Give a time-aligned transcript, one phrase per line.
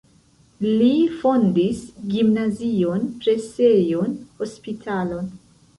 [0.67, 0.87] Li
[1.19, 1.83] fondis
[2.15, 5.35] gimnazion, presejon, hospitalon.